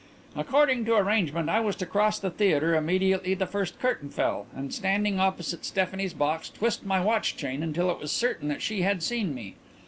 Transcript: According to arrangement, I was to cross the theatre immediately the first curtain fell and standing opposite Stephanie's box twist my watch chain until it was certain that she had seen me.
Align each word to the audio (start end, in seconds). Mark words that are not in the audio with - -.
According 0.35 0.85
to 0.85 0.95
arrangement, 0.95 1.47
I 1.47 1.59
was 1.59 1.75
to 1.75 1.85
cross 1.85 2.17
the 2.17 2.31
theatre 2.31 2.73
immediately 2.73 3.35
the 3.35 3.45
first 3.45 3.77
curtain 3.79 4.09
fell 4.09 4.47
and 4.55 4.73
standing 4.73 5.19
opposite 5.19 5.63
Stephanie's 5.63 6.15
box 6.15 6.49
twist 6.49 6.83
my 6.83 6.99
watch 6.99 7.37
chain 7.37 7.61
until 7.61 7.91
it 7.91 7.99
was 7.99 8.11
certain 8.11 8.47
that 8.47 8.63
she 8.63 8.81
had 8.81 9.03
seen 9.03 9.35
me. 9.35 9.57